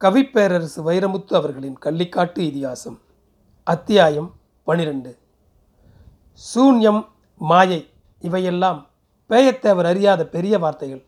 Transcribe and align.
கவிப்பேரரசு 0.00 0.80
வைரமுத்து 0.84 1.34
அவர்களின் 1.34 1.76
கள்ளிக்காட்டு 1.84 2.38
இதிகாசம் 2.38 3.00
அத்தியாயம் 3.64 4.32
பனிரெண்டு. 4.64 5.18
சூன்யம் 6.54 7.06
மாயை 7.36 7.88
இவையெல்லாம் 8.20 8.86
பேயத்தேவர் 9.30 9.84
அறியாத 9.84 10.26
பெரிய 10.26 10.58
வார்த்தைகள். 10.58 11.04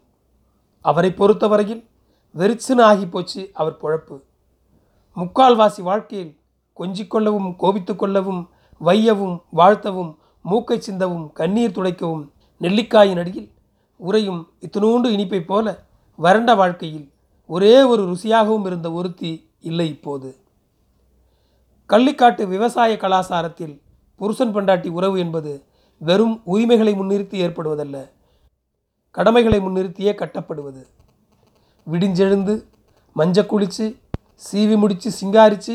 அவரை 0.80 1.10
பொறுத்தவரையில் 1.10 1.88
வெறிச்சுன்னு 2.34 2.82
ஆகி 2.82 3.06
போச்சு 3.06 3.50
அவர் 3.54 3.78
பொழப்பு. 3.82 4.20
முக்கால்வாசி 5.16 5.82
வாழ்க்கையில் 5.82 6.38
கொஞ்சிக்கொள்ளவும் 6.76 7.56
கோபித்து 7.56 7.96
கொள்ளவும் 7.96 8.50
வையவும் 8.84 9.42
வாழ்த்தவும் 9.56 10.16
மூக்கை 10.42 10.78
சிந்தவும் 10.78 11.32
கண்ணீர் 11.32 11.76
துடைக்கவும் 11.78 12.30
நெல்லிக்காயின் 12.60 13.18
அடியில் 13.18 13.52
உறையும் 13.96 14.48
இத்தினூண்டு 14.60 15.08
இனிப்பைப் 15.16 15.46
போல 15.46 15.84
வறண்ட 16.16 16.54
வாழ்க்கையில் 16.54 17.11
ஒரே 17.54 17.74
ஒரு 17.92 18.02
ருசியாகவும் 18.10 18.66
இருந்த 18.68 18.88
ஒருத்தி 18.98 19.30
இல்லை 19.70 19.86
இப்போது. 19.94 20.30
கள்ளிக்காட்டு 21.90 22.42
விவசாய 22.54 22.92
கலாசாரத்தில் 23.02 23.74
புருஷன் 24.20 24.54
பண்டாட்டி 24.54 24.88
உறவு 24.98 25.16
என்பது 25.24 25.52
வெறும் 26.00 26.36
உரிமைகளை 26.52 26.92
முன்னிறுத்தி 27.00 27.36
ஏற்படுவதல்ல 27.44 27.96
கடமைகளை 29.14 29.58
முன்னிறுத்தியே 29.60 30.12
கட்டப்படுவது. 30.20 30.82
விடிஞ்செழுந்து 31.86 32.54
மஞ்ச 33.16 33.46
குளிச்சு 33.46 33.86
சீவி 34.46 34.76
முடித்து 34.82 35.08
சிங்காரித்து 35.20 35.74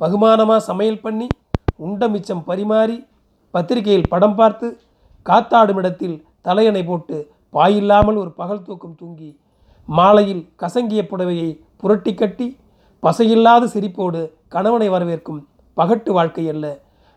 பகுமானமாக 0.00 0.66
சமையல் 0.68 1.02
பண்ணி 1.04 1.26
உண்ட 1.86 2.08
மிச்சம் 2.08 2.44
பரிமாறி 2.48 2.98
பத்திரிகையில் 3.54 4.10
படம் 4.12 4.36
பார்த்து 4.40 4.68
காத்தாடும் 5.26 5.78
இடத்தில் 5.80 6.16
தலையணை 6.46 6.82
போட்டு 6.84 7.16
பாயில்லாமல் 7.54 8.20
ஒரு 8.22 8.30
பகல் 8.40 8.64
தூக்கம் 8.66 8.98
தூங்கி 8.98 9.30
மாலையில் 9.88 10.42
கசங்கிய 10.62 11.02
புடவையை 11.02 11.60
புரட்டி 11.76 12.14
கட்டி 12.14 12.46
பசையில்லாத 13.02 13.64
சிரிப்போடு 13.64 14.32
கணவனை 14.48 14.88
வரவேற்கும் 14.88 15.40
பகட்டு 15.76 16.10
வாழ்க்கை 16.12 16.48
அல்ல 16.48 16.66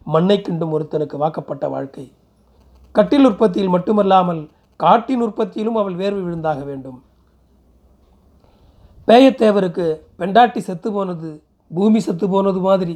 மண்ணை 0.05 0.37
கிண்டும் 0.41 0.73
ஒருத்தனுக்கு 0.75 1.17
வாக்கப்பட்ட 1.17 1.67
வாழ்க்கை. 1.69 2.11
கட்டில் 2.91 3.25
உற்பத்தியில் 3.25 3.69
மட்டுமல்லாமல் 3.69 4.41
காட்டின் 4.75 5.21
உற்பத்தியிலும் 5.21 5.75
அவள் 5.75 5.95
வேர்வை 5.95 6.21
விழுந்தாக 6.25 6.63
வேண்டும். 6.63 7.03
பேயத்தேவருக்கு 9.07 9.85
பெண்டாட்டி 10.17 10.59
செத்து 10.59 10.91
போனது 10.91 11.43
பூமி 11.71 11.99
செத்து 11.99 12.27
போனது 12.29 12.59
மாதிரி. 12.59 12.95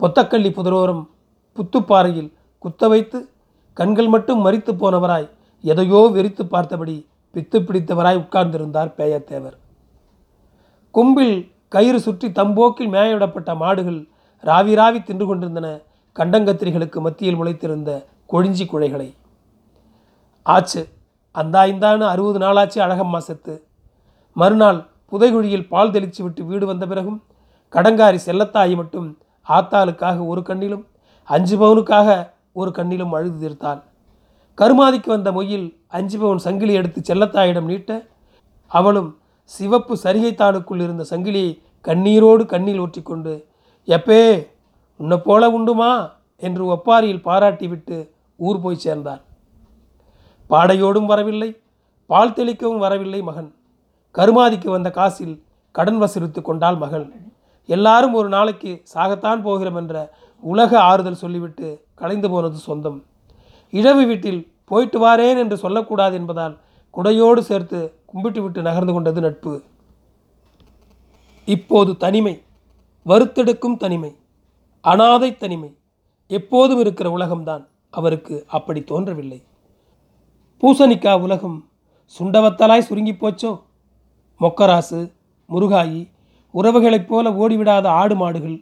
பொத்தக்கள்ளி 0.00 0.50
புதரோரம் 0.58 1.02
புத்துப்பாறையில் 1.56 2.30
குத்த 2.58 2.88
வைத்து 2.88 3.18
கண்கள் 3.72 4.08
மட்டும் 4.08 4.46
மறித்து 4.46 4.72
போனவராய் 4.72 5.28
எதையோ 5.64 6.00
வெறித்து 6.16 6.44
பார்த்தபடி 6.44 6.96
பித்து 7.34 7.58
பிடித்தவராய் 7.58 8.20
உட்கார்ந்திருந்தார் 8.22 8.90
பேயத்தேவர். 8.98 9.56
கொம்பில் 10.94 11.36
கயிறு 11.74 12.00
சுற்றி 12.00 12.28
தம்போக்கில் 12.38 12.92
மேயவிடப்பட்ட 12.94 13.50
மாடுகள் 13.62 14.00
ராவி 14.44 14.74
ராவி 14.80 15.00
தின்று 15.02 15.26
கொண்டிருந்தன 15.26 15.68
கண்டங்கத்திரிகளுக்கு 16.16 16.98
மத்தியில் 17.06 17.38
முளைத்திருந்த 17.40 17.90
கொழிஞ்சி 18.32 18.64
குழைகளை. 18.72 19.08
ஆச்சு 20.46 20.82
அந்தா 21.34 21.62
இந்தான்னு 21.72 22.04
அறுபது 22.12 22.38
நாளாச்சு 22.44 22.78
அழகம்மா 22.86 23.20
செத்து 23.28 23.54
மறுநாள் 24.36 24.80
புதைகுழியில் 25.12 25.68
பால் 25.68 25.92
தெளித்து 25.94 26.20
விட்டு 26.22 26.42
வீடு 26.50 26.64
வந்த 26.66 26.84
பிறகும் 26.86 27.18
கடங்காரி 27.72 28.18
செல்லத்தாயி 28.26 28.74
மட்டும் 28.80 29.08
ஆத்தாளுக்காக 29.46 30.18
ஒரு 30.32 30.42
கண்ணிலும் 30.48 30.84
அஞ்சு 31.28 31.56
பவுனுக்காக 31.56 32.08
ஒரு 32.60 32.70
கண்ணிலும் 32.70 33.14
அழுது 33.16 33.36
தீர்த்தாள். 33.42 33.80
கருமாதிக்கு 34.54 35.08
வந்த 35.08 35.32
மொயில் 35.32 35.66
அஞ்சுபவன் 35.92 36.42
சங்கிலி 36.46 36.72
எடுத்து 36.72 37.00
செல்லத்தாயிடம் 37.00 37.68
நீட்ட 37.70 37.92
அவளும் 38.66 39.18
சிவப்பு 39.42 39.94
சரிகைத்தாளுக்குள் 40.02 40.82
இருந்த 40.82 41.04
சங்கிலியை 41.10 41.50
கண்ணீரோடு 41.84 42.44
கண்ணில் 42.46 42.80
ஊற்றிக்கொண்டு 42.80 43.32
எப்பே 43.88 44.48
உன்னை 44.96 45.16
போல 45.18 45.50
உண்டுமா? 45.58 45.90
என்று 46.36 46.62
ஒப்பாரியில் 46.74 47.24
பாராட்டிவிட்டு 47.24 47.96
ஊர் 48.36 48.60
போய் 48.60 48.82
சேர்ந்தார் 48.84 49.22
பாடையோடும் 50.50 51.06
வரவில்லை 51.06 51.50
பால் 52.06 52.32
தெளிக்கவும் 52.32 52.78
வரவில்லை 52.78 53.22
மகன். 53.22 53.50
கருமாதிக்கு 54.14 54.68
வந்த 54.70 54.90
காசில் 54.90 55.36
கடன் 55.74 56.00
வசூலித்து 56.02 56.42
கொண்டாள் 56.42 56.76
மகள். 56.76 57.12
எல்லாரும் 57.68 58.12
ஒரு 58.12 58.28
நாளைக்கு 58.28 58.82
சாகத்தான் 58.94 59.42
போகிறோம் 59.42 59.76
என்ற 59.76 60.12
உலக 60.42 60.80
ஆறுதல் 60.80 61.22
சொல்லிவிட்டு 61.22 61.68
கலைந்து 61.94 62.30
போனது 62.30 62.56
சொந்தம். 62.56 62.98
இழவு 63.78 64.06
வீட்டில் 64.06 64.40
போயிட்டு 64.64 64.98
வாரேன் 65.06 65.38
என்று 65.38 65.56
சொல்லக்கூடாது 65.56 66.14
என்பதால் 66.16 66.58
குடையோடு 66.94 67.38
சேர்த்து 67.38 67.78
கும்பிட்டு 68.06 68.42
விட்டு 68.42 68.62
நகர்ந்து 68.62 68.92
கொண்டது 68.92 69.20
நட்பு. 69.20 69.62
இப்போது 71.44 71.96
தனிமை 71.96 72.34
வறுத்தெடுக்கும் 73.06 73.76
தனிமை 73.76 74.16
அனாதை 74.80 75.36
தனிமை 75.36 75.70
எப்போதும் 76.26 76.80
இருக்கிற 76.80 77.08
உலகம்தான். 77.16 77.64
அவருக்கு 77.90 78.36
அப்படி 78.48 78.80
தோன்றவில்லை. 78.82 79.42
பூசணிக்கா 80.60 81.20
உலகம் 81.20 81.58
சுண்டவத்தலாய் 82.18 82.86
சுருங்கி 82.88 83.12
போச்சோ? 83.12 83.52
மொக்கராசு 84.40 85.00
முருகாயி 85.48 86.00
உறவுகளைப் 86.54 87.06
போல 87.06 87.30
ஓடிவிடாத 87.30 87.86
ஆடு 87.86 88.14
மாடுகள் 88.14 88.56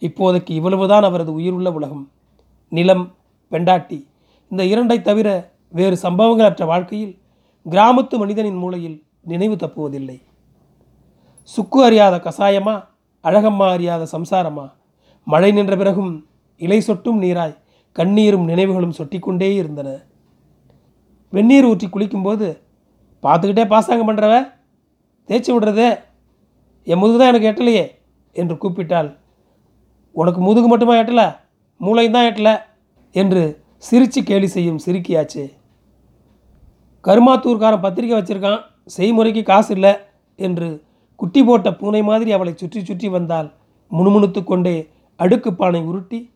இப்போதைக்கு 0.00 0.50
இவ்வளவுதான் 0.50 1.02
அவரது 1.02 1.32
உயிருள்ள 1.32 1.72
உலகம். 1.72 2.10
நிலம் 2.68 3.06
பெண்டாட்டி 3.50 3.98
இந்த 4.50 4.62
இரண்டை 4.72 4.98
தவிர 5.02 5.28
வேறு 5.78 5.96
சம்பவங்களற்ற 6.04 6.64
வாழ்க்கையில் 6.70 7.14
கிராமத்து 7.66 8.14
மனிதனின் 8.18 8.60
மூளையில் 8.62 8.96
நினைவு 9.30 9.56
தப்புவதில்லை. 9.56 10.18
சுக்கு 11.50 11.78
அறியாத 11.88 12.16
கசாயமா 12.26 12.74
அழகம்மா 13.24 13.66
அறியாத 13.76 14.02
சம்சாரமா? 14.14 14.66
மழை 15.26 15.50
நின்ற 15.52 15.74
பிறகும் 15.76 16.12
இலை 16.60 16.78
சொட்டும் 16.80 17.20
நீராய் 17.22 17.54
கண்ணீரும் 17.96 18.48
நினைவுகளும் 18.50 18.96
சொட்டிக்கொண்டே 18.98 19.50
இருந்தன. 19.60 19.88
வெந்நீர் 21.32 21.68
ஊற்றி 21.70 21.86
குளிக்கும்போது 21.86 22.48
பார்த்துக்கிட்டே 23.22 23.64
பாசாங்கம் 23.74 24.08
பண்ணுறவ 24.10 24.34
தேய்ச்சி 25.28 25.50
விடுறது 25.54 25.88
என் 26.86 27.00
முதுகு 27.02 27.18
தான் 27.20 27.30
எனக்கு 27.32 27.50
எட்டலையே 27.50 27.84
என்று 28.36 28.54
கூப்பிட்டால் 28.62 29.10
உனக்கு 30.14 30.40
முதுகு 30.46 30.68
மட்டுமா 30.68 30.94
எட்டலை? 31.00 31.26
மூளையும் 31.80 32.16
தான் 32.16 32.28
எட்டலை? 32.30 32.54
என்று 33.14 33.42
சிரித்து 33.82 34.22
கேலி 34.22 34.46
செய்யும் 34.46 34.80
சிரிக்கியாச்சே. 34.86 35.44
கருமாத்தூர்காரன் 37.04 37.80
பத்திரிக்கை 37.80 38.16
வச்சிருக்கான் 38.18 38.60
செய்முறைக்கு 38.96 39.42
காசு 39.42 39.74
இல்லை 39.74 39.92
என்று 40.38 40.68
குட்டி 41.16 41.42
போட்ட 41.42 41.74
பூனை 41.74 42.02
மாதிரி 42.02 42.32
அவளை 42.32 42.52
சுற்றி 42.56 42.84
சுற்றி 42.84 43.08
வந்தால் 43.08 43.54
முணுமுணுத்து 43.92 44.44
கொண்டே 44.44 44.90
அடுக்கு 45.16 45.54
பானை 45.54 45.80
உருட்டி 45.82 46.30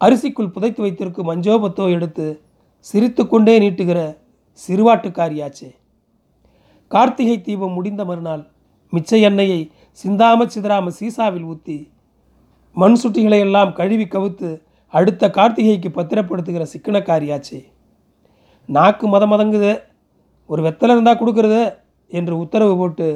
அரிசிக்குள் 0.00 0.50
புதைத்து 0.50 0.80
வைத்திருக்கும் 0.82 1.28
மஞ்சோபத்தோ 1.30 1.90
எடுத்து 1.90 2.40
சிரித்து 2.80 3.26
கொண்டே 3.26 3.58
நீட்டுகிற 3.58 4.16
சிறுவாட்டுக்காரியாச்சே. 4.60 5.70
கார்த்திகை 6.88 7.40
தீபம் 7.40 7.72
முடிந்த 7.72 8.04
மறுநாள் 8.04 8.50
மிச்ச 8.92 9.20
எண்ணெயை 9.20 9.70
சிந்தாம 10.04 10.46
சிதறாம 10.54 10.90
சீசாவில் 11.00 11.42
ஊற்றி 11.42 11.90
மண் 12.76 12.94
சுட்டிகளை 12.94 13.38
எல்லாம் 13.38 13.72
கழுவி 13.72 14.04
கவுத்து 14.04 14.50
அடுத்த 14.88 15.28
கார்த்திகைக்கு 15.28 15.88
பத்திரப்படுத்துகிற 15.94 16.64
சிக்கனக்காரியாச்சே. 16.72 17.60
நாக்கு 18.66 19.06
மத 19.08 19.26
மதங்குது 19.26 19.72
ஒரு 20.46 20.62
வெத்தலை 20.62 20.90
இருந்தால் 20.90 21.20
கொடுக்குறது 21.20 21.62
என்று 22.10 22.38
உத்தரவு 22.38 22.76
போட்டு 22.76 23.08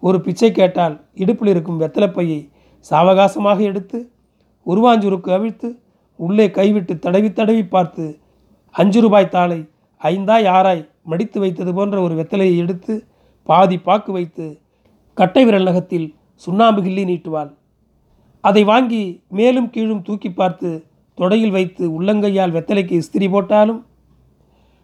ஒரு 0.00 0.20
பிச்சை 0.20 0.52
கேட்டால் 0.52 0.94
இடுப்பில் 1.14 1.48
இருக்கும் 1.48 1.80
வெத்தலைப்பையை 1.80 2.50
சாவகாசமாக 2.90 3.58
எடுத்து 3.60 3.98
உருவாஞ்சூருக்கு 4.66 5.30
அவிழ்த்து 5.30 5.68
உள்ளே 6.16 6.50
கைவிட்டு 6.50 6.98
தடவி 6.98 7.32
தடவி 7.32 7.64
பார்த்து 7.64 8.04
அஞ்சு 8.70 9.00
ரூபாய் 9.00 9.28
தாளை 9.28 9.68
ஐந்தாய் 10.00 10.46
ஆறாய் 10.48 10.88
மடித்து 11.02 11.40
வைத்தது 11.40 11.74
போன்ற 11.74 12.00
ஒரு 12.00 12.14
வெத்தலையை 12.14 12.56
எடுத்து 12.56 12.94
பாதி 13.42 13.78
பாக்கு 13.78 14.12
வைத்து 14.12 14.46
கட்டை 15.14 15.44
விரல் 15.44 15.62
நகத்தில் 15.62 16.14
சுண்ணாம்பு 16.34 16.82
கிள்ளி 16.82 17.04
நீட்டுவாள். 17.04 17.50
அதை 18.40 18.64
வாங்கி 18.64 19.02
மேலும் 19.28 19.70
கீழும் 19.70 20.02
தூக்கி 20.02 20.30
பார்த்து 20.32 20.70
தொடையில் 21.16 21.50
வைத்து 21.50 22.02
உள்ளங்கையால் 22.02 22.54
வெத்தலைக்கு 22.56 23.02
இஸ்திரி 23.02 23.30
போட்டாலும் 23.30 23.86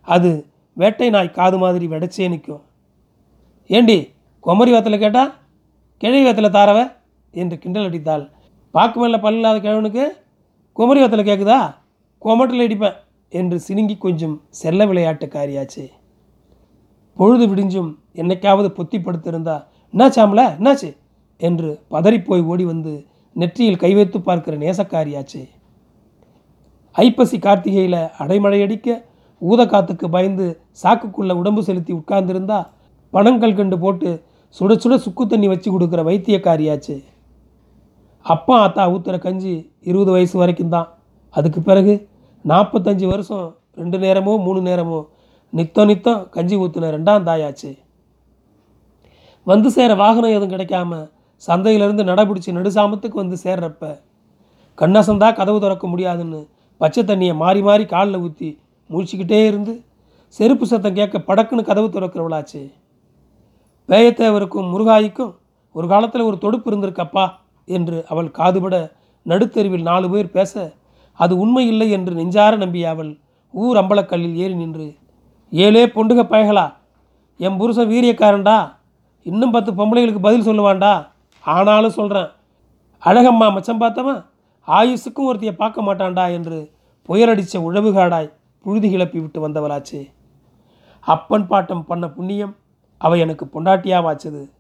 அது 0.01 0.47
வேட்டை 0.73 1.11
நாய் 1.11 1.31
காது 1.31 1.59
மாதிரி 1.59 1.87
வெடச்சே 1.89 2.29
நிற்கும். 2.29 2.63
ஏண்டி 3.67 4.13
குமரி 4.41 4.73
வத்தலை 4.73 4.99
கேட்டா 4.99 5.35
கிழவி 5.97 6.25
வத்தலை 6.31 6.51
தாரவ? 6.51 6.93
என்று 7.31 7.59
கிண்டல் 7.59 7.89
அடித்தாள். 7.91 8.25
பாக்கு 8.71 9.01
மேலே 9.01 9.19
இல்லாத 9.23 9.59
கிழவனுக்கு 9.59 10.05
குமரி 10.73 11.01
வத்தலை 11.03 11.25
கேட்குதா 11.29 11.61
கொமட்டில் 12.25 12.65
அடிப்பேன் 12.65 12.97
என்று 13.29 13.61
சினுங்கி 13.69 13.99
கொஞ்சம் 13.99 14.43
செல்ல 14.49 14.87
விளையாட்டுக்காரியாச்சு. 14.87 15.85
பொழுது 17.17 17.47
விடிஞ்சும் 17.47 17.91
என்னைக்காவது 18.15 18.69
பொத்தி 18.79 18.99
படுத்திருந்தா 18.99 19.57
என்னாச்சாமல 19.95 20.43
என்னாச்சு? 20.59 20.97
என்று 21.37 21.81
பதறிப்போய் 21.91 22.45
ஓடி 22.45 22.65
வந்து 22.65 23.07
நெற்றியில் 23.33 23.83
கை 23.83 23.95
வைத்து 23.95 24.21
பார்க்கிற 24.21 24.57
நேசக்காரியாச்சு. 24.57 25.43
ஐப்பசி 26.95 27.37
கார்த்திகையில் 27.39 28.01
அடைமழை 28.23 28.59
அடிக்க 28.67 28.89
ஊத 29.43 29.61
காத்துக்கு 29.67 30.07
பயந்து 30.17 30.47
சாக்குக்குள்ளே 30.83 31.35
உடம்பு 31.41 31.63
செலுத்தி 31.69 31.93
உட்கார்ந்திருந்தா 32.01 32.59
பணங்கள் 33.13 33.59
கண்டு 33.61 33.77
போட்டு 33.79 34.11
சுட 34.57 34.73
சுட 34.83 34.95
சுக்கு 34.97 35.25
தண்ணி 35.27 35.47
வச்சு 35.53 35.69
கொடுக்குற 35.71 36.01
வைத்தியக்காரியாச்சு. 36.09 36.97
அப்பா 38.27 38.57
ஆத்தா 38.65 38.83
ஊத்துற 38.95 39.17
கஞ்சி 39.19 39.55
இருபது 39.91 40.11
வயசு 40.11 40.37
வரைக்கும் 40.39 40.75
தான். 40.75 40.89
அதுக்கு 41.35 41.61
பிறகு 41.69 41.95
நாற்பத்தஞ்சு 42.45 43.07
வருஷம் 43.13 43.47
ரெண்டு 43.81 43.99
நேரமோ 44.05 44.33
மூணு 44.47 44.61
நேரமோ 44.69 45.01
நித்தம் 45.53 45.89
நித்தம் 45.91 46.21
கஞ்சி 46.35 46.57
ஊற்றுன 46.57 46.91
ரெண்டாம் 46.97 47.27
தாயாச்சு. 47.29 47.71
வந்து 49.47 49.69
சேர 49.77 49.93
வாகனம் 50.03 50.35
எதுவும் 50.37 50.55
கிடைக்காம 50.55 50.99
சந்தையிலேருந்து 51.43 52.05
நடைபிடிச்சி 52.11 52.51
நடுசாமத்துக்கு 52.59 53.17
வந்து 53.23 53.37
சேர்றப்ப 53.45 53.85
கண்ணசந்தா 54.79 55.29
கதவு 55.39 55.59
திறக்க 55.61 55.87
முடியாதுன்னு 55.87 56.41
பச்சை 56.83 57.03
தண்ணியை 57.03 57.35
மாறி 57.37 57.61
மாறி 57.63 57.85
காலில் 57.87 58.23
ஊற்றி 58.23 58.49
முழிச்சிக்கிட்டே 58.91 59.41
இருந்து 59.47 59.75
செருப்பு 60.37 60.67
சத்தம் 60.67 60.95
கேட்க 60.95 61.17
படக்குன்னு 61.19 61.63
கதவு 61.65 61.89
திறக்கிறவளாச்சு. 61.89 62.61
பேயத்தேவருக்கும் 63.89 64.71
முருகாய்க்கும் 64.73 65.33
ஒரு 65.75 65.87
காலத்தில் 65.89 66.23
ஒரு 66.23 66.37
தொடுப்பு 66.39 66.69
இருந்திருக்கப்பா 66.71 67.25
என்று 67.69 67.99
அவள் 68.09 68.31
காதுபட 68.31 68.77
நடுத்தெருவில் 69.27 69.83
நாலு 69.83 70.07
பேர் 70.11 70.29
பேச 70.31 70.53
அது 71.19 71.33
உண்மை 71.39 71.65
இல்லை 71.67 71.89
என்று 71.91 72.13
நெஞ்சார 72.15 72.57
நம்பிய 72.57 72.91
அவள் 72.91 73.11
ஊர் 73.55 73.77
அம்பலக்கல்லில் 73.77 74.37
ஏறி 74.37 74.55
நின்று 74.55 74.87
ஏழே 75.53 75.85
பொண்டுக 75.87 76.21
பயகளா 76.25 76.67
என் 77.41 77.57
புருஷன் 77.57 77.91
வீரியக்காரன்டா 77.91 78.59
இன்னும் 79.27 79.51
பத்து 79.51 79.71
பொம்பளைகளுக்கு 79.73 80.21
பதில் 80.21 80.47
சொல்லுவான்டா 80.47 80.93
ஆனாலும் 81.45 81.97
சொல்கிறேன் 81.97 82.31
அழகம்மா 83.03 83.47
மச்சம் 83.55 83.83
பார்த்தவன் 83.83 84.21
ஆயுசுக்கும் 84.67 85.29
ஒருத்தையை 85.29 85.53
பார்க்க 85.53 85.83
மாட்டான்டா 85.83 86.33
என்று 86.33 86.71
புயலடித்த 87.09 87.59
உழவுகாடாய் 87.59 88.33
புழுதி 88.61 88.91
கிளப்பி 88.91 89.21
விட்டு 89.21 89.49
வந்தவளாச்சு. 89.49 90.11
அப்பன் 91.01 91.49
பாட்டம் 91.49 91.83
பண்ண 91.83 92.11
புண்ணியம் 92.11 92.57
அவள் 92.99 93.19
எனக்கு 93.19 93.45
பொண்டாட்டியாவாச்சது. 93.45 94.51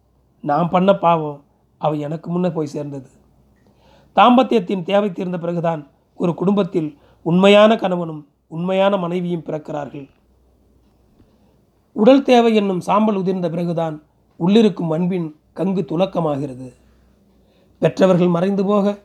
நான் 0.41 0.69
பண்ண 0.69 0.95
பாவம் 0.95 1.45
அவள் 1.79 1.99
எனக்கு 1.99 2.31
முன்னே 2.31 2.51
போய் 2.51 2.67
சேர்ந்தது. 2.67 3.11
தாம்பத்தியத்தின் 4.17 4.83
தேவை 4.83 5.13
தீர்ந்த 5.13 5.39
பிறகுதான் 5.39 5.91
ஒரு 6.17 6.35
குடும்பத்தில் 6.35 6.99
உண்மையான 7.23 7.77
கணவனும் 7.77 8.29
உண்மையான 8.49 8.97
மனைவியும் 8.97 9.43
பிறக்கிறார்கள். 9.43 10.09
உடல் 11.93 12.23
தேவை 12.23 12.55
என்னும் 12.55 12.81
சாம்பல் 12.81 13.17
உதிர்ந்த 13.17 13.51
பிறகுதான் 13.51 14.03
உள்ளிருக்கும் 14.41 14.89
அன்பின் 14.89 15.37
கங்கு 15.57 15.83
துலக்கமாகிறது. 15.83 16.73
பெற்றவர்கள் 17.79 18.29
மறைந்து 18.29 18.65
போக 18.65 18.99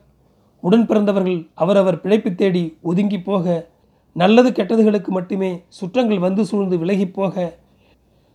உடன் 0.60 0.86
பிறந்தவர்கள் 0.86 1.50
அவரவர் 1.54 2.00
பிழைப்பு 2.00 2.34
தேடி 2.34 2.78
ஒதுங்கி 2.82 3.20
போக 3.20 3.68
நல்லது 4.12 4.50
கெட்டதுகளுக்கு 4.50 5.06
மட்டுமே 5.06 5.62
சுற்றங்கள் 5.68 6.18
வந்து 6.18 6.44
சூழ்ந்து 6.44 6.78
விலகிப் 6.78 7.12
போக 7.12 7.58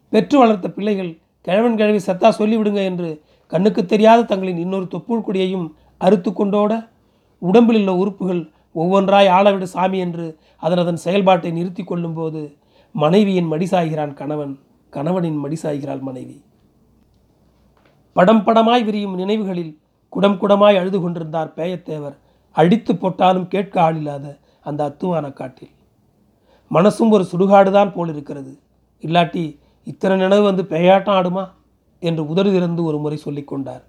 பெற்று 0.09 0.37
வளர்த்த 0.37 0.69
பிள்ளைகள் 0.69 1.17
கிழவன் 1.41 1.75
கிழவி 1.75 1.99
சத்தா 2.05 2.29
சொல்லிவிடுங்க 2.37 2.83
என்று 2.83 3.21
கண்ணுக்கு 3.47 3.85
தெரியாத 3.85 4.23
தங்களின் 4.23 4.57
இன்னொரு 4.57 4.83
தொப்புள் 4.83 5.23
கொடியையும் 5.23 5.75
அறுத்து 5.97 6.31
கொண்டோட 6.31 6.89
உடம்பில் 7.39 7.75
உள்ள 7.75 7.95
உறுப்புகள் 7.95 8.51
ஒவ்வொன்றாய் 8.75 9.29
ஆளவிடு 9.29 9.63
சாமி 9.63 9.97
என்று 9.97 10.37
அதன் 10.57 10.77
அதன் 10.77 10.95
செயல்பாட்டை 10.95 11.51
நிறுத்தி 11.51 11.83
கொள்ளும்போது 11.83 12.57
மனைவியின் 12.91 13.51
மடிசாய்கிறான் 13.51 14.13
கணவன். 14.13 14.59
கணவனின் 14.89 15.43
மடிசாய்கிறாள் 15.45 15.99
மனைவி. 15.99 16.43
படம் 18.13 18.43
படமாய் 18.45 18.83
விரியும் 18.83 19.15
நினைவுகளில் 19.15 19.77
குடம் 20.13 20.39
குடமாய் 20.42 20.80
அழுது 20.80 20.98
கொண்டிருந்தார் 21.01 21.54
பேயத்தேவர். 21.57 22.15
அடித்து 22.56 22.92
போட்டாலும் 22.95 23.48
கேட்க 23.48 23.75
ஆளில்லாத 23.81 24.25
அந்த 24.65 24.81
அத்துவான 24.89 25.25
காட்டில். 25.33 25.74
மனசும் 26.71 27.12
ஒரு 27.12 27.24
சுடுகாடுதான் 27.31 27.94
போல் 27.94 28.12
இருக்கிறது 28.13 28.51
இல்லாட்டி 29.04 29.44
இத்தனை 29.88 30.15
நினைவு 30.18 30.44
வந்து 30.44 30.63
பேயாட்டம் 30.63 31.15
ஆடுமா? 31.18 31.44
என்று 32.04 32.24
உதடு 32.27 32.50
திறந்து 32.51 32.81
ஒரு 32.83 32.98
முறை 32.98 33.18
சொல்லி 33.18 33.44
கொண்டார். 33.44 33.83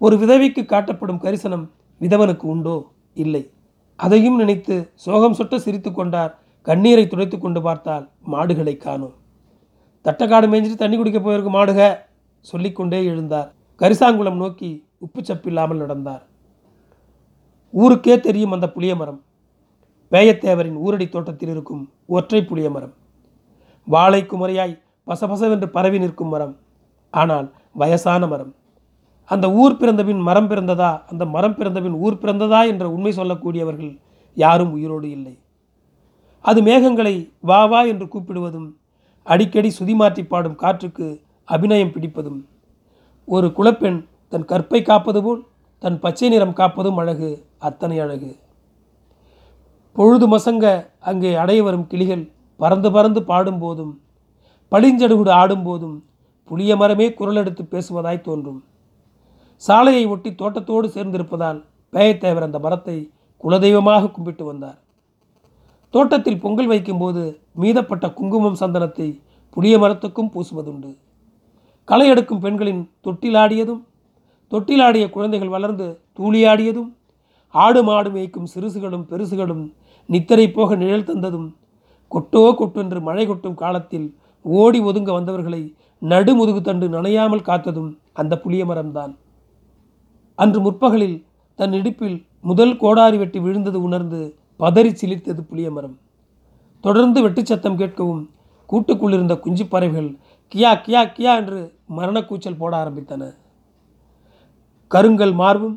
ஒரு 0.00 0.14
விதவிக்கு 0.18 0.62
காட்டப்படும் 0.62 1.22
கரிசனம் 1.24 1.64
விதவனுக்கு 2.00 2.46
உண்டோ? 2.46 2.76
இல்லை. 3.16 3.42
அதையும் 3.98 4.38
நினைத்து 4.38 4.74
சோகம் 4.94 5.36
சொட்ட 5.38 5.56
சிரித்து 5.56 5.90
கொண்டார். 5.92 6.32
கண்ணீரை 6.66 7.04
துடைத்து 7.06 7.36
கொண்டு 7.38 7.60
பார்த்தால் 7.62 8.04
மாடுகளை 8.24 8.74
காணோம். 8.76 9.16
தட்டக்காடு 10.04 10.46
மேய்ஞ்சிட்டு 10.50 10.82
தண்ணி 10.82 10.96
குடிக்க 10.96 11.20
போயிருக்கும் 11.20 11.56
மாடுக! 11.58 11.80
சொல்லிக்கொண்டே 12.44 13.00
எழுந்தார். 13.10 13.48
கரிசாங்குளம் 13.80 14.40
நோக்கி 14.42 14.70
உப்பு 15.04 15.20
சப்பில்லாமல் 15.26 15.82
நடந்தார். 15.82 16.22
ஊருக்கே 17.74 18.14
தெரியும் 18.20 18.54
அந்த 18.56 18.66
புளிய 18.74 18.92
மரம். 19.00 19.20
பேயத்தேவரின் 20.12 20.78
ஊரடி 20.84 21.06
தோட்டத்தில் 21.08 21.52
இருக்கும் 21.54 21.82
ஒற்றை 22.16 22.40
புளிய 22.48 22.68
மரம். 22.70 22.94
வாழை 23.88 24.20
குமரியாய் 24.30 24.74
பசபசவென்று 25.06 25.68
பரவி 25.76 25.98
நிற்கும் 26.02 26.32
மரம். 26.34 26.54
ஆனால் 27.10 27.46
வயசான 27.82 28.22
மரம். 28.32 28.52
அந்த 29.30 29.46
ஊர் 29.62 29.78
பிறந்தபின் 29.80 30.22
மரம் 30.28 30.50
பிறந்ததா 30.50 30.90
அந்த 31.10 31.24
மரம் 31.34 31.56
பிறந்தபின் 31.58 31.96
ஊர் 32.04 32.20
பிறந்ததா 32.22 32.60
என்ற 32.72 32.84
உண்மை 32.94 33.12
சொல்லக்கூடியவர்கள் 33.20 33.92
யாரும் 34.36 34.72
உயிரோடு 34.76 35.08
இல்லை. 35.16 35.34
அது 36.44 36.60
மேகங்களை 36.68 37.14
வா 37.48 37.62
வா 37.70 37.80
என்று 37.92 38.06
கூப்பிடுவதும் 38.12 38.68
அடிக்கடி 39.26 39.70
சுதிமாற்றி 39.80 40.22
பாடும் 40.26 40.60
காற்றுக்கு 40.62 41.06
அபிநயம் 41.48 41.92
பிடிப்பதும் 41.94 42.40
ஒரு 43.28 43.48
குலப்பெண் 43.58 43.98
தன் 44.32 44.46
கற்பை 44.50 44.80
காப்பது 44.82 45.20
போல் 45.22 45.40
தன் 45.82 45.98
பச்சை 46.02 46.28
நிறம் 46.28 46.58
காப்பதும் 46.60 46.98
அழகு 47.02 47.30
அத்தனை 47.68 47.96
அழகு. 48.04 48.30
பொழுது 49.96 50.26
மசங்க 50.32 50.66
அங்கே 51.10 51.30
அடைய 51.42 51.60
வரும் 51.62 51.86
கிளிகள் 51.92 52.24
பறந்து 52.60 52.88
பறந்து 52.96 53.20
பாடும்போதும் 53.30 53.92
பளிஞ்சடுகுடு 54.72 55.32
ஆடும்போதும் 55.40 55.96
புளிய 56.50 56.72
மரமே 56.76 57.06
குரல் 57.18 57.40
எடுத்து 57.42 57.62
பேசுவதாய் 57.72 58.26
தோன்றும். 58.28 58.60
சாலையை 59.62 60.04
ஒட்டி 60.06 60.30
தோட்டத்தோடு 60.34 60.86
சேர்ந்திருப்பதால் 60.94 61.58
பேயத்தேவர் 61.92 62.46
அந்த 62.46 62.58
மரத்தை 62.58 62.96
குலதெய்வமாக 63.44 64.10
கும்பிட்டு 64.14 64.44
வந்தார். 64.44 64.78
தோட்டத்தில் 65.94 66.42
பொங்கல் 66.42 66.70
வைக்கும்போது 66.72 67.22
மீதப்பட்ட 67.62 68.06
குங்குமம் 68.18 68.60
சந்தனத்தை 68.62 69.08
புளிய 69.56 69.76
மரத்துக்கும் 69.78 70.32
பூசுவதுண்டு. 70.34 70.90
களை 71.88 72.06
எடுக்கும் 72.08 72.42
பெண்களின் 72.44 72.82
தொட்டிலாடியதும் 73.06 73.82
தொட்டிலாடிய 74.52 75.10
குழந்தைகள் 75.10 75.48
வளர்ந்து 75.48 76.00
தூளியாடியதும் 76.18 76.90
ஆடு 77.50 77.84
மாடு 77.84 78.10
மேய்க்கும் 78.10 78.48
சிறுசுகளும் 78.54 79.04
பெருசுகளும் 79.10 79.72
நித்தரை 80.06 80.52
போக 80.52 80.74
நிழல் 80.74 81.08
தந்ததும் 81.10 81.48
கொட்டோ 82.08 82.54
கொட்டென்று 82.54 83.00
மழை 83.00 83.26
கொட்டும் 83.26 83.54
காலத்தில் 83.54 84.16
ஓடி 84.44 84.80
ஒதுங்க 84.80 85.12
வந்தவர்களை 85.12 85.74
நடுமுதுகு 86.02 86.60
தண்டு 86.60 86.88
நனையாமல் 86.88 87.46
காத்ததும் 87.48 87.98
அந்த 88.12 88.38
புளிய 88.38 88.64
மரம்தான். 88.64 89.16
அன்று 90.34 90.60
முற்பகலில் 90.60 91.26
தன் 91.54 91.72
இடுப்பில் 91.72 92.26
முதல் 92.40 92.76
கோடாரி 92.76 93.18
வெட்டி 93.18 93.38
விழுந்தது 93.38 93.82
உணர்ந்து 93.82 94.20
பதறி 94.58 94.92
சிலிர்த்தது 95.00 95.40
புளிய 95.40 95.70
மரம். 95.70 95.96
தொடர்ந்து 96.80 97.22
வெட்டுச் 97.22 97.46
சத்தம் 97.46 97.78
கேட்கவும் 97.78 98.22
கூட்டுக்குள்ளிருந்த 98.68 99.40
குஞ்சு 99.40 99.66
பறவைகள் 99.66 100.10
கியா 100.52 100.72
கியா 100.86 101.02
கியா 101.16 101.32
என்று 101.36 101.60
மரணக்கூச்சல் 101.96 102.58
போட 102.58 102.72
ஆரம்பித்தன. 102.84 103.22
கருங்கல் 104.92 105.34
மார்பும் 105.40 105.74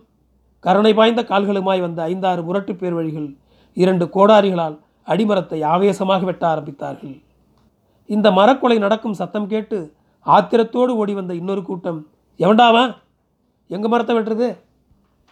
கருணை 0.60 0.94
பாய்ந்த 0.94 1.22
கால்களுமாய் 1.24 1.82
வந்த 1.86 2.00
ஐந்தாறு 2.04 2.42
முரட்டு 2.44 2.74
பேர் 2.76 2.94
வழிகள் 2.94 3.28
இரண்டு 3.74 4.06
கோடாரிகளால் 4.16 4.78
அடிமரத்தை 5.04 5.60
ஆவேசமாக 5.64 6.26
வெட்ட 6.26 6.44
ஆரம்பித்தார்கள். 6.54 7.16
இந்த 8.06 8.28
மரக்கொலை 8.32 8.78
நடக்கும் 8.78 9.14
சத்தம் 9.14 9.48
கேட்டு 9.48 9.78
ஆத்திரத்தோடு 10.26 10.92
ஓடி 11.02 11.14
வந்த 11.14 11.34
இன்னொரு 11.34 11.62
கூட்டம் 11.62 12.00
எவன்டாவன் 12.40 12.92
எங்கள் 13.68 13.92
மரத்தை 13.94 14.16
வெட்டுறது? 14.18 14.50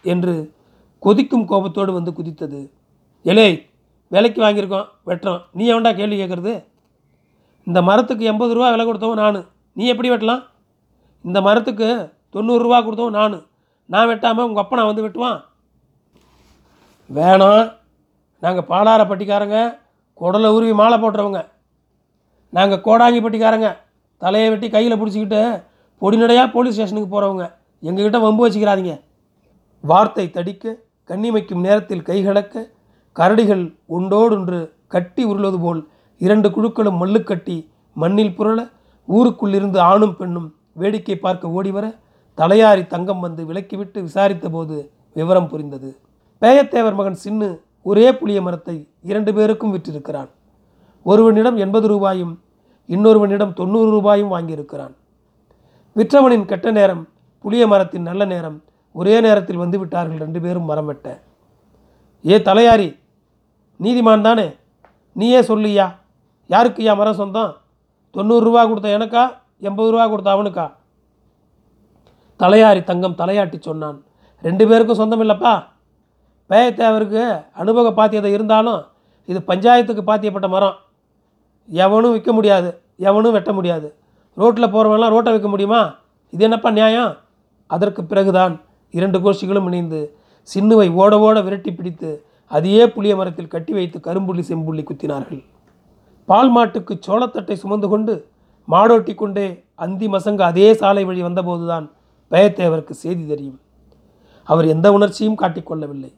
என்று 0.02 0.34
கொதிக்கும் 0.98 1.44
கோபத்தோடு 1.44 1.92
வந்து 1.92 2.12
குதித்தது. 2.18 2.60
எலே 3.24 3.48
விலைக்கு 4.08 4.40
வாங்கியிருக்கோம் 4.42 4.88
வெட்டுறோம். 5.08 5.40
நீ 5.52 5.64
எவன்டா 5.72 5.92
கேள்வி 6.00 6.16
கேட்குறது? 6.22 6.54
இந்த 7.64 7.82
மரத்துக்கு 7.82 8.24
எண்பது 8.24 8.54
ரூபா 8.54 8.70
விலை 8.70 8.86
கொடுத்தவன் 8.86 9.22
நான். 9.24 9.46
நீ 9.72 9.86
எப்படி 9.86 10.10
வெட்டலாம்? 10.10 10.42
இந்த 11.22 11.40
மரத்துக்கு 11.40 11.88
தொண்ணூறுரூவா 12.34 12.78
கொடுத்தவன் 12.84 13.18
நான். 13.20 13.36
நான் 13.92 14.08
வெட்டாமல் 14.10 14.46
உங்கள் 14.48 14.62
அப்பனை 14.62 14.82
வந்து 14.88 15.04
வெட்டுவான். 15.04 15.38
வேணாம். 17.10 17.64
நாங்கள் 18.42 18.68
பாலாரப்பட்டிக்காரங்க 18.70 19.58
குடலை 20.20 20.48
உருவி 20.56 20.74
மாலை 20.80 20.96
போட்டுறவங்க. 21.02 21.40
நாங்கள் 22.56 22.84
கோடாங்கிப்பட்டிக்காரங்க 22.86 23.68
தலையை 24.22 24.48
வெட்டி 24.52 24.68
கையில் 24.74 24.98
பிடிச்சிக்கிட்டு 25.00 25.40
பொடிநடையாக 26.02 26.52
போலீஸ் 26.54 26.76
ஸ்டேஷனுக்கு 26.76 27.10
போகிறவங்க 27.14 27.44
எங்ககிட்ட 27.82 28.18
வம்பு 28.24 28.44
வச்சுக்கிறாதீங்க. 28.44 28.94
வார்த்தை 29.84 30.26
தடிக்க 30.36 30.74
கண்ணிமைக்கும் 31.10 31.64
நேரத்தில் 31.66 32.06
கைகலக்க 32.08 32.64
கரடிகள் 33.16 33.64
ஒன்றோடொன்று 33.96 34.58
கட்டி 34.94 35.22
உருள்வது 35.30 35.58
போல் 35.64 35.80
இரண்டு 36.20 36.48
குழுக்களும் 36.56 37.00
மல்லுக்கட்டி 37.02 37.56
மண்ணில் 38.02 38.36
புரள 38.38 38.58
ஊருக்குள்ளிருந்து 39.08 39.78
ஆணும் 39.90 40.16
பெண்ணும் 40.18 40.48
வேடிக்கை 40.80 41.16
பார்க்க 41.16 41.56
ஓடிவர 41.56 41.86
தலையாரி 42.36 42.86
தங்கம் 42.86 43.20
வந்து 43.20 43.44
விலக்கிவிட்டு 43.44 43.98
விசாரித்தபோது 44.08 44.88
விவரம் 45.14 45.48
புரிந்தது. 45.48 46.00
பேயத்தேவர் 46.42 46.94
மகன் 46.94 47.18
சின்னு 47.24 47.60
ஒரே 47.82 48.14
புளிய 48.14 48.42
மரத்தை 48.42 48.88
இரண்டு 49.02 49.34
பேருக்கும் 49.34 49.74
விற்றிருக்கிறான். 49.74 50.30
ஒருவனிடம் 51.02 51.56
எண்பது 51.56 51.86
ரூபாயும் 51.88 52.42
இன்னொருவனிடம் 52.88 53.52
தொண்ணூறு 53.52 53.90
ரூபாயும் 53.90 54.32
வாங்கியிருக்கிறான். 54.32 54.94
விற்றவனின் 55.96 56.44
கெட்ட 56.44 56.70
நேரம் 56.70 57.08
புளிய 57.38 57.66
மரத்தின் 57.66 58.02
நல்ல 58.02 58.24
நேரம் 58.24 58.62
ஒரே 58.92 59.20
நேரத்தில் 59.20 59.56
வந்து 59.56 59.78
விட்டார்கள் 59.78 60.18
ரெண்டு 60.18 60.40
பேரும் 60.40 60.64
மரம் 60.64 60.86
வெட்ட. 60.86 61.22
ஏ 62.28 62.38
தலையாரி 62.38 62.98
நீதிமான் 63.80 64.20
தானே? 64.20 64.54
நீயே 65.12 65.40
சொல்லியா? 65.40 65.94
யாருக்குயா 66.48 66.96
மரம் 66.96 67.14
சொந்தம்? 67.14 67.56
தொண்ணூறுரூவா 68.14 68.68
கொடுத்த 68.68 68.98
எனக்கா? 68.98 69.32
எண்பது 69.58 69.90
ரூபா 69.90 70.08
கொடுத்த 70.08 70.30
அவனுக்கா? 70.30 70.72
தலையாரி 72.42 72.80
தங்கம் 72.90 73.18
தலையாட்டி 73.20 73.58
சொன்னான். 73.68 73.98
ரெண்டு 74.46 74.64
பேருக்கும் 74.68 75.00
சொந்தம் 75.00 75.22
இல்லைப்பா. 75.24 75.52
பேயத்தேவருக்கு 76.50 77.24
அனுபவ 77.62 77.90
பாத்தியதை 77.98 78.30
இருந்தாலும் 78.36 78.80
இது 79.30 79.40
பஞ்சாயத்துக்கு 79.50 80.02
பாத்தியப்பட்ட 80.08 80.48
மரம். 80.54 80.76
எவனும் 81.68 82.14
விற்க 82.14 82.30
முடியாது 82.38 82.70
எவனும் 83.08 83.34
வெட்ட 83.36 83.50
முடியாது. 83.58 83.88
ரோட்டில் 84.40 84.72
போகிறவன்லாம் 84.74 85.14
ரோட்டை 85.14 85.32
விற்க 85.32 85.48
முடியுமா? 85.52 85.82
இது 86.34 86.44
என்னப்பா 86.48 86.70
நியாயம்? 86.70 87.12
அதற்கு 87.66 88.02
பிறகுதான் 88.10 88.54
இரண்டு 88.98 89.18
கோஷ்டிகளும் 89.24 89.66
இணைந்து 89.70 90.00
சின்னுவை 90.48 90.86
ஓட 91.02 91.12
ஓட 91.26 91.36
விரட்டி 91.46 91.72
பிடித்து 91.72 92.10
அதையே 92.50 92.84
புளிய 92.94 93.12
மரத்தில் 93.16 93.52
கட்டி 93.54 93.72
வைத்து 93.72 93.98
கரும்புள்ளி 94.06 94.42
செம்புள்ளி 94.48 94.82
குத்தினார்கள். 94.88 95.42
பால் 96.28 96.50
மாட்டுக்கு 96.56 96.94
சோளத்தட்டை 97.06 97.54
சுமந்து 97.62 97.88
கொண்டு 97.88 98.14
மாடோட்டி 98.68 99.14
கொண்டே 99.14 99.46
அந்தி 99.84 100.06
மசங்க 100.06 100.42
அதே 100.52 100.68
சாலை 100.80 101.04
வழி 101.04 101.22
வந்தபோதுதான் 101.22 101.86
பயத்தேவருக்கு 102.32 102.94
செய்தி 103.04 103.24
தெரியும். 103.32 103.58
அவர் 104.48 104.66
எந்த 104.74 104.86
உணர்ச்சியும் 104.96 105.40
காட்டிக்கொள்ளவில்லை 105.42 106.12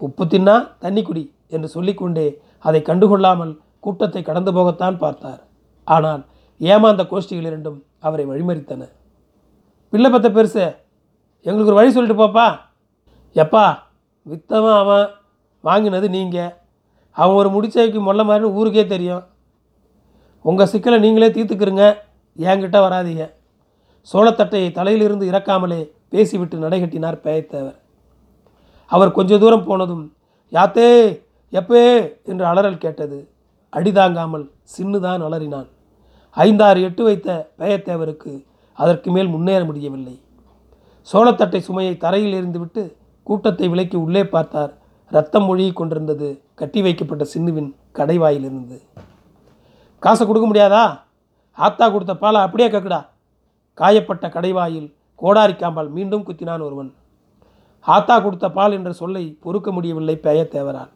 உப்பு 0.00 0.24
தின்னா 0.32 0.54
தண்ணி 0.84 1.02
குடி 1.02 1.22
என்று 1.54 1.68
சொல்லிக்கொண்டே 1.74 2.26
அதை 2.68 2.80
கண்டுகொள்ளாமல் 2.88 3.52
கூட்டத்தை 3.84 4.22
கடந்து 4.22 4.50
போகத்தான் 4.56 4.96
பார்த்தார். 5.02 5.40
ஆனால் 5.86 6.22
ஏமாந்த 6.60 7.02
கோஷ்டிகள் 7.10 7.48
இரண்டும் 7.50 7.78
அவரை 8.06 8.24
வழிமறித்தன. 8.30 8.82
பிள்ளை 9.92 10.08
பத்த 10.12 10.28
பெருசு 10.36 10.64
எங்களுக்கு 11.46 11.70
ஒரு 11.72 11.78
வழி 11.78 11.90
சொல்லிட்டு 11.96 12.20
போப்பா. 12.22 12.46
எப்பா 13.36 13.64
வித்தவன் 14.26 14.78
அவன் 14.82 15.06
வாங்கினது 15.64 16.06
நீங்கள் 16.16 16.52
அவன் 17.16 17.38
ஒரு 17.40 17.48
முடிச்சைக்கு 17.54 18.00
மொல்ல 18.06 18.22
மாதிரின்னு 18.28 18.56
ஊருக்கே 18.58 18.84
தெரியும். 18.86 19.24
உங்கள் 20.44 20.70
சிக்கலை 20.72 20.98
நீங்களே 21.04 21.28
தீர்த்துக்கிறங்க 21.36 21.84
என்கிட்ட 22.38 22.78
வராதீங்க. 22.86 23.24
சோளத்தட்டையை 24.12 24.72
தலையிலிருந்து 24.72 25.30
இறக்காமலே 25.30 25.90
பேசிவிட்டு 26.08 26.58
நடைகட்டினார் 26.58 27.20
பேயத்தேவர். 27.24 27.76
அவர் 28.86 29.12
கொஞ்ச 29.12 29.38
தூரம் 29.38 29.64
போனதும் 29.64 30.12
யாத்தே 30.50 31.20
எப்பே? 31.52 32.16
என்று 32.24 32.44
அலறல் 32.44 32.78
கேட்டது. 32.78 33.28
அடிதாங்காமல் 33.76 34.50
சின்னுதான் 34.78 35.22
அலறினான். 35.22 35.68
ஐந்தாறு 36.30 36.82
எட்டு 36.82 37.04
வைத்த 37.04 37.50
பேயத்தேவருக்கு 37.58 38.44
அதற்கு 38.72 39.10
மேல் 39.10 39.28
முன்னேற 39.28 39.64
முடியவில்லை. 39.64 40.20
சோளத்தட்டை 41.12 41.58
சுமையை 41.58 41.96
தரையில் 41.96 42.44
இருந்துவிட்டு 42.44 42.92
கூட்டத்தை 43.22 43.68
விலக்கி 43.68 43.96
உள்ளே 43.96 44.26
பார்த்தார். 44.26 44.74
ரத்தம் 45.08 45.44
மொழியை 45.44 45.72
கொண்டிருந்தது 45.72 46.42
கட்டி 46.54 46.82
வைக்கப்பட்ட 46.82 47.24
சின்னுவின் 47.24 47.76
கடைவாயிலிருந்து. 47.92 48.82
காசை 49.98 50.26
கொடுக்க 50.26 50.48
முடியாதா? 50.48 51.00
ஆத்தா 51.52 51.88
கொடுத்த 51.88 52.14
பாலை 52.14 52.40
அப்படியே 52.40 52.68
கக்குடா. 52.68 53.06
காயப்பட்ட 53.80 54.26
கடைவாயில் 54.36 54.88
கோடாரிக்காமல் 55.22 55.88
மீண்டும் 55.96 56.26
குத்தினான் 56.28 56.64
ஒருவன். 56.66 56.90
ஆத்தா 57.94 58.14
கொடுத்த 58.18 58.46
பால் 58.56 58.76
என்ற 58.78 58.90
சொல்லை 59.00 59.24
பொறுக்க 59.44 59.68
முடியவில்லை 59.72 60.14
பேயத்தேவரால் 60.26 60.92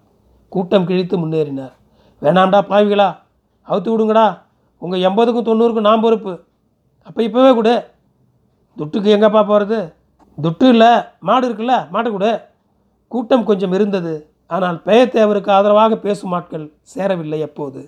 கூட்டம் 0.55 0.87
கிழித்து 0.89 1.17
முன்னேறினார். 1.23 1.75
வேணாண்டா 2.23 2.61
பாவிகளா 2.71 3.09
அவுத்து 3.69 3.91
விடுங்கடா. 3.93 4.27
உங்கள் 4.83 5.05
எண்பதுக்கும் 5.09 5.49
தொண்ணூறுக்கும் 5.49 5.89
நான் 5.89 6.05
பொறுப்பு. 6.05 6.33
அப்போ 7.09 7.21
இப்போவே 7.27 7.51
கொடு. 7.59 7.75
துட்டுக்கு 8.77 9.09
எங்கப்பா 9.17 9.43
போகிறது 9.51 9.79
துட்டு 10.39 10.67
இல்லை 10.75 10.91
மாடு 11.29 11.45
இருக்குல்ல 11.49 11.77
மாட்டு 11.95 12.11
கொடு. 12.13 12.33
கூட்டம் 13.13 13.47
கொஞ்சம் 13.51 13.75
இருந்தது. 13.79 14.15
ஆனால் 14.55 14.79
பேயத்தேவருக்கு 14.87 15.51
ஆதரவாக 15.57 15.97
பேசும் 16.07 16.33
ஆட்கள் 16.39 16.67
சேரவில்லை 16.93 17.41
அப்போது. 17.49 17.83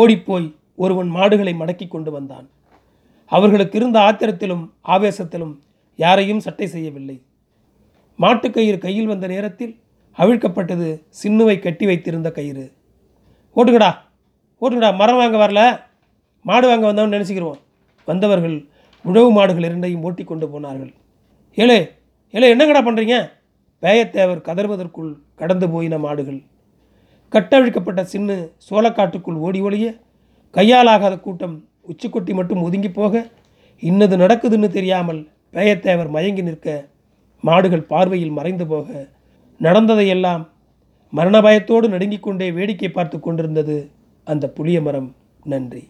ஓடிப்போய் 0.00 0.48
ஒருவன் 0.84 1.10
மாடுகளை 1.18 1.54
மடக்கி 1.60 1.86
கொண்டு 1.88 2.10
வந்தான். 2.10 2.46
அவர்களுக்கு 3.34 3.76
இருந்த 3.78 3.98
ஆத்திரத்திலும் 4.06 4.64
ஆவேசத்திலும் 4.94 5.54
யாரையும் 5.98 6.42
சட்டை 6.46 6.66
செய்யவில்லை. 6.74 7.16
மாட்டுக்கயிறு 8.18 8.78
கையில் 8.84 9.10
வந்த 9.12 9.26
நேரத்தில் 9.32 9.72
அவிழ்க்கப்பட்டது 10.18 10.88
சின்னுவை 11.22 11.56
கட்டி 11.58 11.84
வைத்திருந்த 11.90 12.28
கயிறு. 12.38 12.64
ஓட்டுங்கடா 13.56 13.90
ஓட்டுங்கடா 14.62 14.90
மரம் 15.00 15.20
வாங்க 15.20 15.36
வரல. 15.44 15.60
மாடு 16.48 16.66
வாங்க 16.70 16.84
வந்தவன் 16.90 17.14
நினச்சிக்கிறோம் 17.16 17.58
வந்தவர்கள் 18.08 18.56
உழவு 19.04 19.30
மாடுகள் 19.36 19.66
இரண்டையும் 19.68 20.04
ஓட்டி 20.06 20.24
கொண்டு 20.24 20.46
போனார்கள். 20.52 20.92
ஏலே 21.58 21.78
ஏலே 22.34 22.50
என்னங்கடா 22.54 22.82
பண்ணுறீங்க 22.86 23.16
பேயத்தேவர் 23.82 24.46
கதறுவதற்குள் 24.48 25.12
கடந்து 25.40 25.66
போயின 25.74 25.98
மாடுகள். 26.06 26.40
கட்டவிழ்க்கப்பட்ட 27.32 28.00
சின்னு 28.12 28.36
சோளக்காட்டுக்குள் 28.68 29.38
ஓடி 29.46 29.60
ஒழிய 29.66 29.86
கையாலாகாத 30.56 31.14
கூட்டம் 31.26 31.56
உச்சிக்கொட்டி 31.86 32.34
மட்டும் 32.34 32.62
ஒதுங்கி 32.62 32.90
போக 32.90 33.14
இன்னது 33.82 34.16
நடக்குதுன்னு 34.16 34.68
தெரியாமல் 34.68 35.20
பேயத்தேவர் 35.54 36.08
மயங்கி 36.08 36.42
நிற்க 36.42 36.68
மாடுகள் 37.44 37.88
பார்வையில் 37.92 38.30
மறைந்து 38.30 38.66
போக 38.66 38.88
நடந்ததையெல்லாம் 39.60 40.42
மரண 41.10 41.40
பயத்தோடு 41.40 41.88
நடுங்கிக் 41.88 42.22
கொண்டே 42.22 42.50
வேடிக்கை 42.50 42.90
பார்த்து 42.90 43.20
கொண்டிருந்தது 43.20 43.90
அந்த 44.26 44.48
புளிய 44.48 44.82
மரம் 44.82 45.14
நன்றி. 45.44 45.82